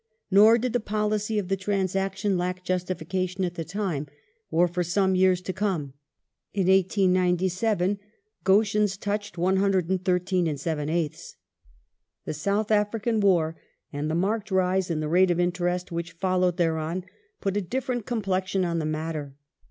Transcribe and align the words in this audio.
Nor 0.31 0.57
did 0.57 0.73
the 0.73 0.79
policy 0.79 1.37
of 1.37 1.47
the 1.47 1.55
transaction 1.55 2.35
lack 2.35 2.63
justification 2.63 3.45
at 3.45 3.53
the 3.53 3.63
time, 3.63 4.07
or 4.49 4.67
for 4.67 4.81
some 4.81 5.13
years 5.13 5.41
to 5.41 5.53
come. 5.53 5.93
In 6.55 6.65
1897 6.67 7.99
^'Goschens" 8.43 8.99
touched 8.99 9.35
\\^. 9.35 11.35
The 12.25 12.33
South 12.33 12.71
African 12.71 13.19
War 13.19 13.55
and 13.93 14.09
the 14.09 14.15
marked 14.15 14.49
rise 14.49 14.89
in 14.89 15.01
the 15.01 15.07
rate 15.07 15.29
of 15.29 15.39
interest 15.39 15.91
which 15.91 16.13
followed 16.13 16.57
thereon 16.57 17.03
put 17.39 17.55
a 17.55 17.61
diff'erent 17.61 18.07
complexion 18.07 18.65
on 18.65 18.79
the 18.79 18.85
matter. 18.87 19.35